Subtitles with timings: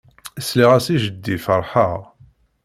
[0.47, 1.99] Sliɣ-as i jeddi ferḥeɣ.